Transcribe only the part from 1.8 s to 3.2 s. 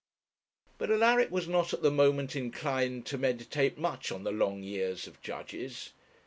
the moment inclined to